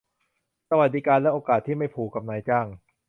[0.69, 2.67] สวัสดิการและโอกาสที่ไม่ผูกกับนายจ้าง